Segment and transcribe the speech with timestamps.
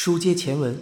[0.00, 0.78] 书接前文，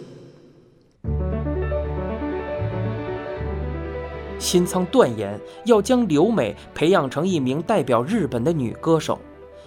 [4.37, 9.17] 新仓断言要将留美培养成一名代表日本的女歌手。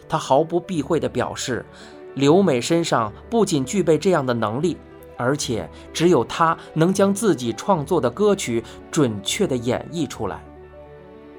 [0.09, 1.67] 他毫不避讳地表示，
[2.15, 4.77] 留美身上不仅具备这样的能力，
[5.17, 10.41] 而且只有她能将自己创作的歌曲准确地演绎出来。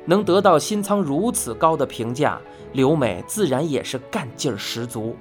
[0.04, 2.42] 能得到新仓如此高的评价，
[2.74, 5.16] 留美自然也是干劲儿十足。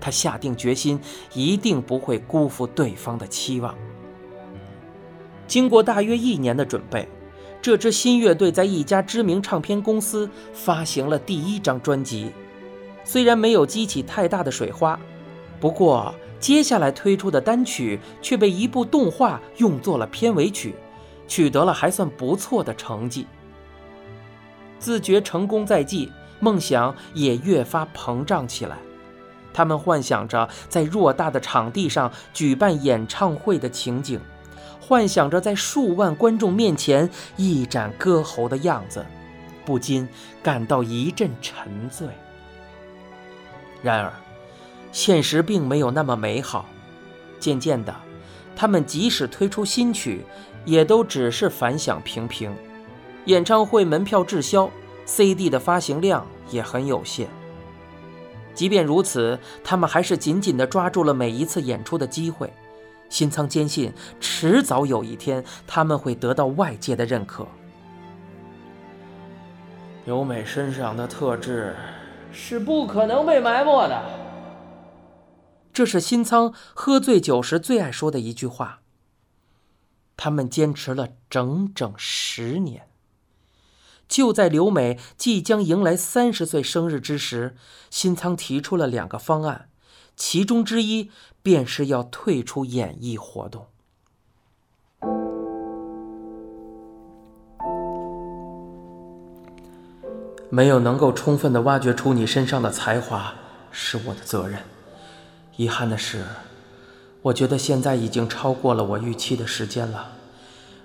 [0.00, 0.98] 他下定决心，
[1.32, 3.74] 一定不会辜负对方的期望。
[5.46, 7.08] 经过大约一年的准备，
[7.62, 12.30] 这支新乐队在一家知名唱片公司发行了第一张专辑。
[13.04, 14.98] 虽然没有激起太大的水花，
[15.58, 20.74] 不过接下来推出的单曲却被一部动画用作了片尾曲，
[21.26, 23.26] 取得了还算不错的成绩。
[24.78, 28.76] 自觉成功在即，梦想也越发膨胀起来。
[29.58, 34.20] 他们幻想着在偌大的场地上举办演唱会的情景，
[34.80, 39.04] 幻想着在数万观众面前一展歌喉的样子，
[39.64, 40.08] 不禁
[40.44, 42.06] 感到一阵沉醉。
[43.82, 44.12] 然而，
[44.92, 46.64] 现实并没有那么美好。
[47.40, 47.92] 渐渐的，
[48.54, 50.24] 他们即使推出新曲，
[50.64, 52.54] 也都只是反响平平，
[53.24, 54.70] 演唱会门票滞销
[55.04, 57.26] ，CD 的发行量也很有限。
[58.58, 62.52] 即便如此，他们还是紧紧地抓住了每一次演出的机会。
[63.08, 67.46] 新仓坚信，迟早有一天他们会得到外界的认可。
[70.06, 71.76] 由美身上的特质
[72.32, 74.02] 是不可能被埋没的，
[75.72, 78.80] 这是新仓喝醉酒时最爱说的一句话。
[80.16, 82.88] 他们坚持了整整十年。
[84.08, 87.54] 就在刘美即将迎来三十岁生日之时，
[87.90, 89.68] 新仓提出了两个方案，
[90.16, 91.10] 其中之一
[91.42, 93.66] 便是要退出演艺活动。
[100.50, 103.34] 没有能够充分的挖掘出你身上的才华，
[103.70, 104.60] 是我的责任。
[105.56, 106.24] 遗憾的是，
[107.20, 110.12] 我觉得现在已经超过了我预期的时间了。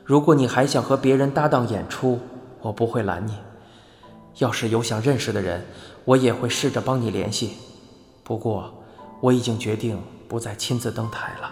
[0.03, 2.19] 如果你还想和别人搭档演出，
[2.63, 3.37] 我不会拦你，
[4.39, 5.63] 要是有想认识的人，
[6.05, 7.57] 我也会试着帮你联系。
[8.23, 8.83] 不过，
[9.21, 11.51] 我已经决定不再亲自登台了。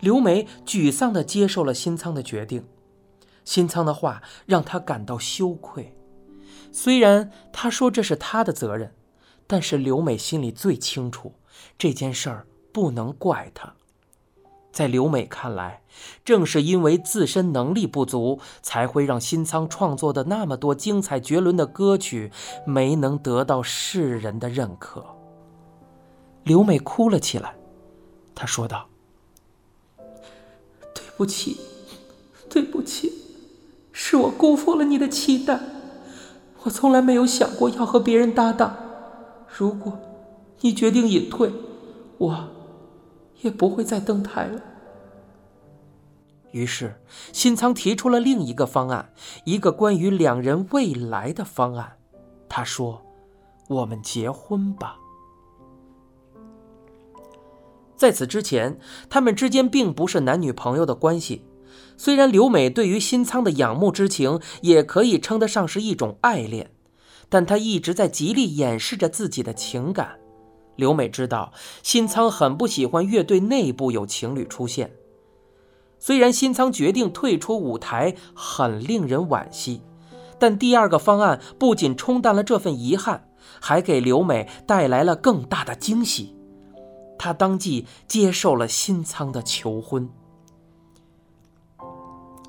[0.00, 2.66] 刘梅沮丧地接受了新仓的决定，
[3.44, 5.96] 新仓的话让她感到羞愧。
[6.72, 8.92] 虽然他说这是他的责任，
[9.46, 11.34] 但是刘美心里最清楚，
[11.78, 13.74] 这件事儿不能怪他。
[14.72, 15.82] 在刘美看来，
[16.24, 22.32] 正是因为自身能力不足，才会让新仓创作的那么多精彩绝伦的歌曲
[22.66, 25.04] 没能得到世人的认可。
[26.42, 27.54] 刘美哭了起来，
[28.34, 28.88] 她说道
[30.94, 31.60] ：“对不起，
[32.48, 33.12] 对不起，
[33.92, 35.60] 是我辜负了你的期待。
[36.62, 38.74] 我从来没有想过要和别人搭档。
[39.46, 39.98] 如果
[40.60, 41.52] 你决定隐退，
[42.16, 42.48] 我……”
[43.42, 44.60] 也不会再登台了。
[46.50, 47.00] 于是，
[47.32, 49.12] 新仓提出了另一个方案，
[49.44, 51.96] 一个关于两人未来的方案。
[52.48, 53.02] 他说
[53.68, 54.98] ：“我们结婚吧。”
[57.96, 61.46] 在此之前，他们之间并不是男女朋友的关系。
[61.96, 66.72] 虽然刘美对于新仓的仰慕之情也可以称得上是一种爱恋，
[67.30, 70.18] 但她一直在极力掩饰着自己的情感。
[70.76, 71.52] 刘美知道
[71.82, 74.92] 新仓很不喜欢乐队内部有情侣出现。
[75.98, 79.82] 虽然新仓决定退出舞台很令人惋惜，
[80.38, 83.28] 但第二个方案不仅冲淡了这份遗憾，
[83.60, 86.34] 还给刘美带来了更大的惊喜。
[87.18, 90.10] 她当即接受了新仓的求婚。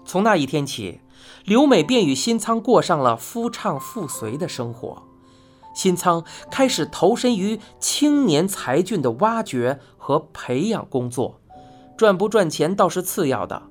[0.03, 1.01] 从那一天起，
[1.45, 5.03] 刘美便与新仓过上了夫唱妇随的生活。
[5.73, 11.41] 新仓开始投身于青年才俊的挖掘和培养工作，
[11.97, 13.63] 赚不赚钱倒是次要的。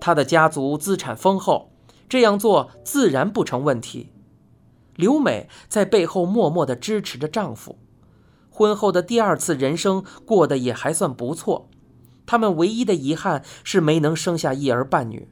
[0.00, 1.72] 他的家族资产丰厚，
[2.08, 4.12] 这样做自然不成问题。
[4.94, 7.78] 刘美在背后默默地支持着丈夫，
[8.50, 11.68] 婚后的第二次人生过得也还算不错。
[12.26, 15.28] 他们唯一的遗憾是没能生下一儿半女。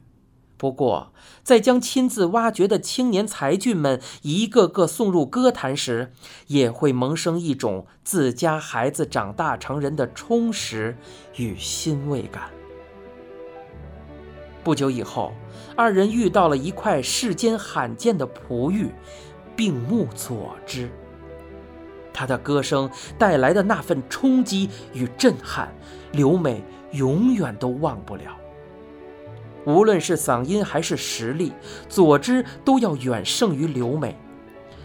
[0.57, 1.13] 不过，
[1.43, 6.11] 在将亲自挖掘的青年才俊们一个个送入歌坛时，
[6.47, 10.97] 也会萌生一种自家孩子长大成人的充实
[11.35, 12.49] 与欣慰感。
[14.63, 15.31] 不久以后，
[15.75, 18.89] 二人遇到了一块世间罕见的璞玉，
[19.55, 20.89] 并目所之。
[22.11, 22.89] 他的歌声
[23.19, 25.71] 带来的那份冲击与震撼，
[26.11, 26.63] 刘美
[26.93, 28.35] 永远都忘不了。
[29.67, 31.51] 无论是嗓音还是实力，
[31.89, 34.15] 佐之都要远胜于刘美。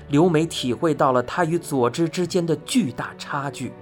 [0.09, 3.73] 刘美体会到了他与佐之之间的巨大差距，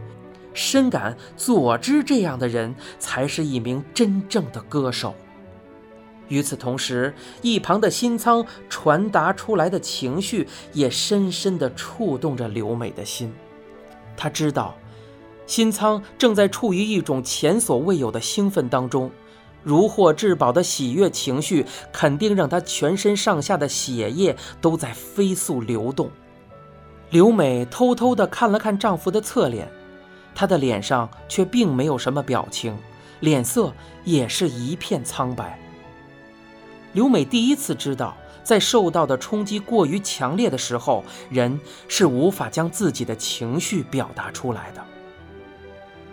[0.53, 5.15] 深感佐之这样的人才是一名真正的歌手。
[6.29, 13.33] 与此同时，一旁的新仓传达出来的情绪也深深地触动着刘美的心。
[14.19, 14.77] 他知道，
[15.47, 19.11] 新仓正在处于一种前所未有的兴奋当中，
[19.63, 26.11] 如获至宝的喜悦情绪肯定让他全身上下的血液都在飞速流动。
[27.11, 29.71] 刘美偷偷地看了看丈夫的侧脸，
[30.35, 32.77] 她的脸上却并没有什么表情，
[33.21, 33.73] 脸色
[34.05, 35.59] 也是一片苍白。
[36.93, 44.85] 刘美第一次知道，在受到的冲击过于强烈的时候，人是无法将自己的情绪表达出来的。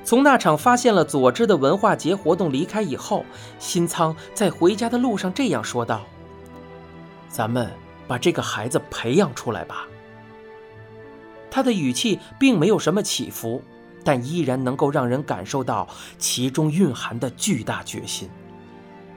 [0.07, 3.25] 从那场发现了佐之的文化节活动离开以后，
[3.59, 6.05] 新仓在回家的路上这样说道
[7.27, 7.69] ：“咱们
[8.07, 9.85] 把这个孩子培养出来吧。”
[11.51, 13.61] 他的语气并没有什么起伏，
[14.01, 15.85] 但依然能够让人感受到
[16.17, 18.29] 其中蕴含的巨大决心。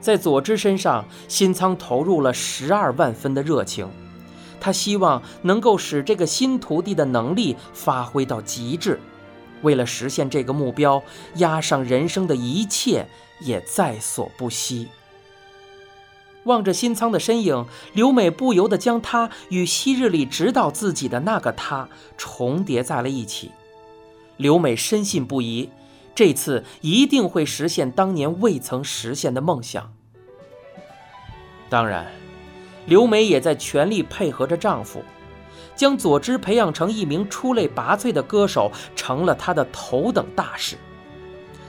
[0.01, 3.89] 在佐之身上，新仓投入了十二万分的热情。
[4.59, 8.99] 他希望能够使这个新徒弟的能力发挥到极致。
[9.61, 11.03] 为了实现这个目标，
[11.35, 13.07] 押上人生的一切
[13.39, 14.87] 也在所不惜。
[16.45, 21.87] 望着新仓的身影，刘美不由得将他与昔日里指导自己的那个他
[22.17, 23.51] 重叠在了一起。
[24.37, 25.69] 刘美深信不疑。
[26.13, 29.93] 这次一定会实现当年未曾实现的梦想。
[31.69, 32.11] 当然，
[32.85, 35.01] 刘美也在全力配合着丈夫，
[35.81, 40.77] 将佐之培养成一名出类拔萃的歌手，成了他的头等大事。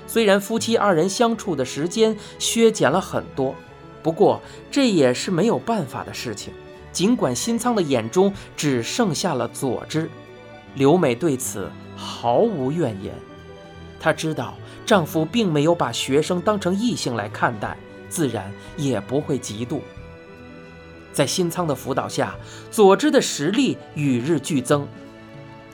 [0.06, 3.54] 虽然夫妻二人相处的时间削减了很多，
[4.02, 4.38] 不过
[4.70, 6.52] 这也是没有办法的事情。
[6.92, 10.10] 尽管新仓的眼中只剩下了佐之，
[10.74, 13.14] 刘美对此毫无怨言。
[13.98, 14.52] 她知道
[14.84, 17.74] 丈夫并没有把学生当成异性来看待，
[18.10, 19.80] 自然也不会嫉妒。
[21.12, 22.34] 在新仓的辅导下，
[22.70, 24.86] 佐之的实力与日俱增，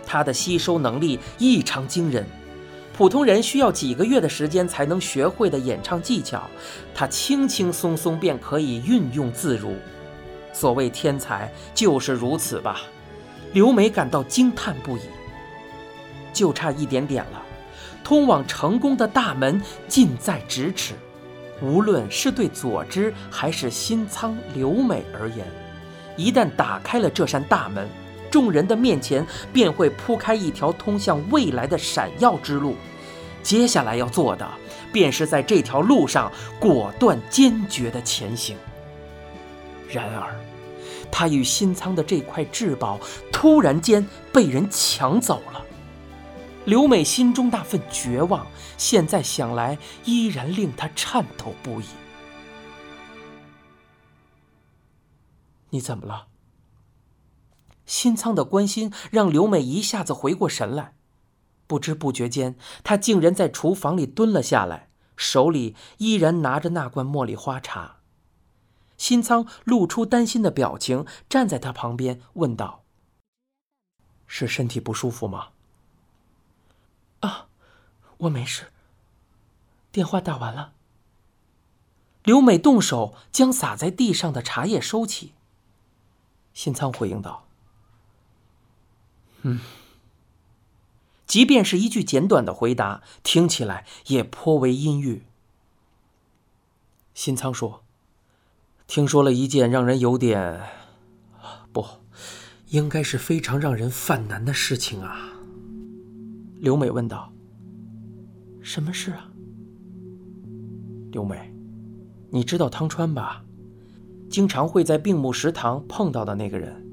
[0.07, 2.27] 他的吸收能力异常惊人。
[2.97, 6.51] 普通人需要几个月的时间才能学会的演唱技巧，
[6.95, 9.77] 他轻轻松松便可以运用自如。
[10.53, 12.81] 所谓天才就是如此吧？
[13.53, 15.03] 刘梅感到惊叹不已。
[16.33, 17.43] 就差一点点了。
[18.05, 20.95] 通往成功的大门近在咫尺，
[21.61, 25.47] 无论是对佐之还是新仓留美而言，
[26.17, 27.89] 一旦打开了这扇大门，
[28.31, 32.77] 众人的面前便会铺开一条通向未来的闪耀之路。
[33.43, 34.47] 接下来要做的，
[34.93, 38.57] 便是在这条路上果断坚决地前行。
[39.89, 40.35] 然而，
[41.11, 43.01] 他与新仓的这块至宝
[43.33, 45.65] 突然间被人抢走了。
[46.69, 51.87] 刘美心中那份绝望，现在想来依然令她颤抖不已。
[55.71, 56.27] 你怎么了？
[57.87, 60.95] 新仓的关心让刘美一下子回过神来，
[61.67, 62.55] 不知不觉间，
[62.85, 68.01] 她竟然在厨房里蹲了下来，手里依然拿着那罐茉莉花茶。
[68.99, 72.85] 新仓露出担心的表情，站在他旁边问道
[74.29, 75.53] ：“是身体不舒服吗？”
[77.21, 77.49] 啊，
[78.19, 78.73] 我没事。
[79.91, 80.73] 电话打完了。
[82.25, 85.33] 刘美动手将洒在地上的茶叶收起。
[86.53, 87.47] 新仓回应道
[89.43, 89.61] ：“嗯。”
[91.27, 95.25] 即便是一句简短的回答，听起来也颇为阴郁。
[97.15, 97.85] 新仓说
[98.87, 100.69] ：“听说了一件让人有点……
[101.73, 101.87] 不，
[102.69, 105.35] 应该是非常让人犯难的事情啊。”
[106.61, 107.33] 刘美问道
[108.61, 109.31] ：“什么事啊？”
[111.13, 111.55] 刘美，
[112.31, 113.45] 你知道汤川吧？
[114.29, 116.85] 经常会在病木食堂碰到的那个人。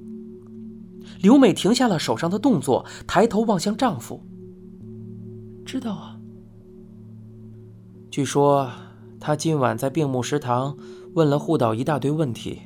[1.22, 4.22] 刘美停下了手上的动作，抬头望向丈夫。
[5.66, 6.20] 知道啊。
[8.10, 8.72] 据说
[9.20, 10.78] 他今晚在病木食堂
[11.14, 12.62] 问了护导一大堆问题。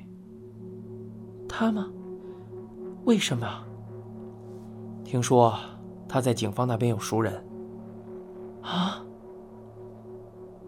[1.47, 1.89] 他吗？
[3.05, 3.47] 为什么？
[5.03, 5.57] 听说。
[6.09, 7.45] 他在警方那边有熟人，
[8.63, 9.05] 啊，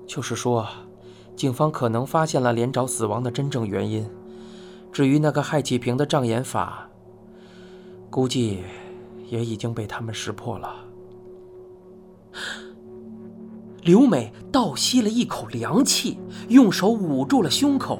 [0.05, 0.67] 就是说，
[1.35, 4.07] 警方可能发现了连长死亡的真正原因。
[4.91, 6.87] 至于那个害启平的障眼法，
[8.09, 8.59] 估计
[9.27, 10.75] 也已经被他们识破了。
[13.81, 16.19] 刘美倒吸了一口凉气，
[16.49, 17.99] 用手捂住了胸口，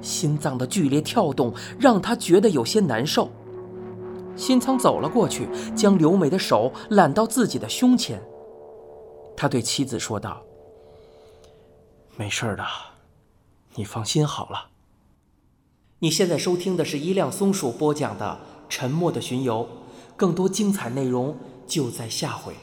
[0.00, 3.30] 心脏的剧烈跳动让她觉得有些难受。
[4.36, 8.22] 新仓走了过去，将刘美的手揽到自己的胸前。
[9.36, 10.42] 他对妻子说道
[12.16, 12.64] ：“没事的，
[13.74, 14.68] 你放心好了。”
[16.00, 19.64] 你现在收听的是一辆松鼠播讲的《沉默的巡游》，
[20.16, 21.36] 更多精彩内容
[21.66, 22.54] 就在下回。